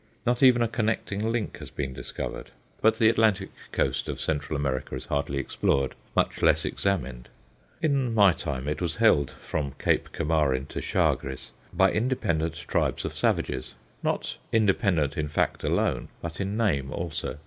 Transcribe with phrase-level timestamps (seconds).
[0.25, 2.49] Not even a connecting link has been discovered;
[2.81, 7.29] but the Atlantic coast of Central America is hardly explored, much less examined.
[7.83, 13.15] In my time it was held, from Cape Camarin to Chagres, by independent tribes of
[13.15, 17.37] savages not independent in fact alone, but in name also.